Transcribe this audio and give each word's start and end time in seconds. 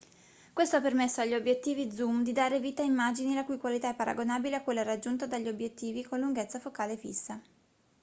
questo 0.51 0.77
ha 0.77 0.81
permesso 0.81 1.21
agli 1.21 1.35
obiettivi 1.35 1.91
zoom 1.91 2.23
di 2.23 2.31
dare 2.31 2.59
vita 2.59 2.81
a 2.81 2.85
immagini 2.85 3.35
la 3.35 3.45
cui 3.45 3.59
qualità 3.59 3.91
è 3.91 3.95
paragonabile 3.95 4.55
a 4.55 4.63
quella 4.63 4.81
raggiunta 4.81 5.27
dagli 5.27 5.47
obiettivi 5.47 6.03
con 6.03 6.21
lunghezza 6.21 6.57
focale 6.59 6.97
fissa 6.97 7.39